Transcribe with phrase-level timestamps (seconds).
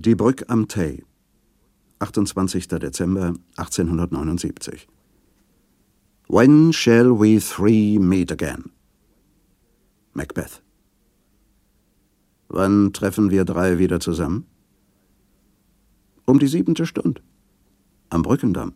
[0.00, 1.02] Die Brücke am Tay,
[1.98, 2.68] 28.
[2.68, 4.86] Dezember 1879.
[6.28, 8.70] When shall we three meet again?
[10.14, 10.62] Macbeth.
[12.48, 14.46] Wann treffen wir drei wieder zusammen?
[16.26, 17.20] Um die siebente Stunde.
[18.08, 18.74] Am Brückendamm.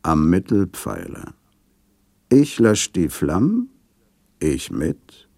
[0.00, 1.34] Am Mittelpfeiler.
[2.30, 3.68] Ich lösch die Flammen,
[4.38, 5.28] ich mit.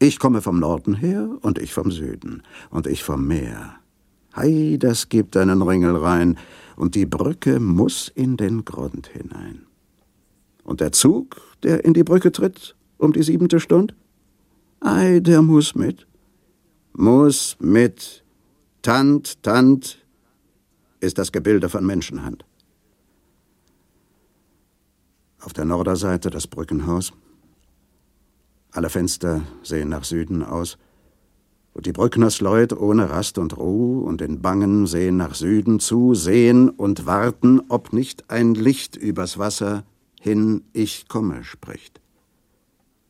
[0.00, 3.78] Ich komme vom Norden her und ich vom Süden und ich vom Meer.
[4.36, 6.38] Hei, das gibt einen Ringel rein,
[6.76, 9.66] und die Brücke muss in den Grund hinein.
[10.64, 13.94] Und der Zug, der in die Brücke tritt, um die siebente Stund?
[14.80, 16.06] Ei, der muss mit.
[16.94, 18.24] Muß mit.
[18.82, 20.04] Tant, tant
[21.00, 22.44] ist das Gebilde von Menschenhand.
[25.40, 27.12] Auf der Norderseite das Brückenhaus.
[28.72, 30.78] Alle Fenster sehen nach Süden aus
[31.74, 36.70] und die Brücknersleut ohne Rast und Ruh und in Bangen sehen nach Süden zu, sehen
[36.70, 39.84] und warten, ob nicht ein Licht übers Wasser
[40.20, 42.00] hin Ich komme spricht.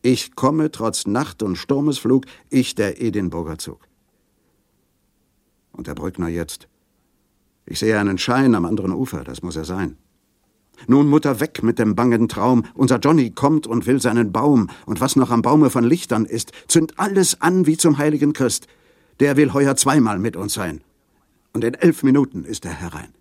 [0.01, 3.81] Ich komme trotz Nacht und Sturmesflug, ich der Edinburger Zug.
[5.73, 6.69] Und der Brückner jetzt.
[7.67, 9.99] Ich sehe einen Schein am anderen Ufer, das muss er sein.
[10.87, 12.65] Nun, Mutter, weg mit dem bangen Traum.
[12.75, 14.69] Unser Johnny kommt und will seinen Baum.
[14.87, 18.67] Und was noch am Baume von Lichtern ist, zünd alles an wie zum heiligen Christ.
[19.21, 20.83] Der will heuer zweimal mit uns sein.
[21.53, 23.15] Und in elf Minuten ist er herein.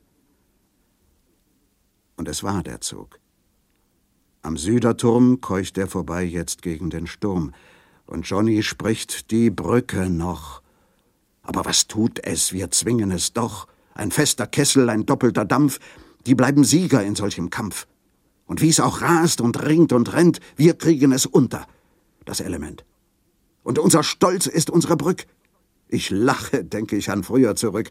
[2.15, 3.19] Und es war der Zug.
[4.41, 7.53] Am Süderturm keucht er vorbei jetzt gegen den Sturm.
[8.05, 10.61] Und Johnny spricht die Brücke noch.
[11.43, 12.53] Aber was tut es?
[12.53, 13.67] Wir zwingen es doch.
[13.93, 15.79] Ein fester Kessel, ein doppelter Dampf,
[16.25, 17.87] die bleiben Sieger in solchem Kampf.
[18.45, 21.65] Und wie es auch rast und ringt und rennt, wir kriegen es unter,
[22.25, 22.85] das Element.
[23.63, 25.25] Und unser Stolz ist unsere Brück.
[25.87, 27.89] Ich lache, denke ich an früher zurück,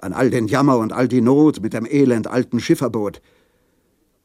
[0.00, 3.20] an all den Jammer und all die Not mit dem elend alten Schifferboot.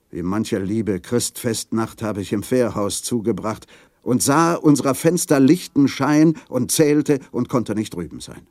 [0.10, 3.68] Wie mancher liebe Christfestnacht habe ich im Fährhaus zugebracht
[4.04, 8.46] und sah unserer Fenster lichten Schein und zählte und konnte nicht drüben sein.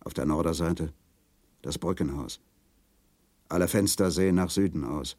[0.00, 0.92] Auf der Norderseite
[1.62, 2.40] das Brückenhaus.
[3.48, 5.16] Alle Fenster sehen nach Süden aus.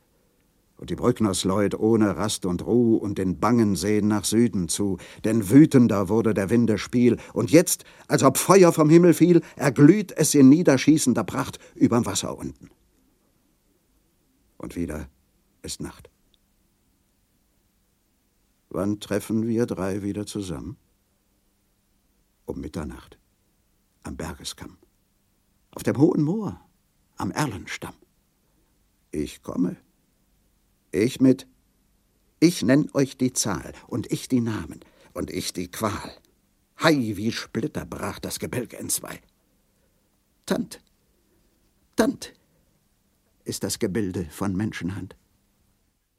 [0.77, 5.51] Und die Brücknersleut ohne Rast und Ruh und den Bangen sehen nach Süden zu, denn
[5.51, 10.33] wütender wurde der Winde Spiel, und jetzt, als ob Feuer vom Himmel fiel, erglüht es
[10.33, 12.71] in niederschießender Pracht überm Wasser unten.
[14.57, 15.07] Und wieder
[15.61, 16.09] ist Nacht.
[18.69, 20.77] Wann treffen wir drei wieder zusammen?
[22.45, 23.19] Um Mitternacht,
[24.01, 24.77] am Bergeskamm
[25.71, 26.59] auf dem hohen Moor,
[27.17, 27.95] am Erlenstamm.
[29.11, 29.77] Ich komme.
[30.91, 31.47] Ich mit.
[32.39, 34.79] Ich nenn euch die Zahl und ich die Namen
[35.13, 36.11] und ich die Qual.
[36.81, 39.21] Hei, wie Splitter brach das Gebälk entzwei.
[40.45, 40.81] Tant,
[41.95, 42.33] Tant
[43.43, 45.15] ist das Gebilde von Menschenhand.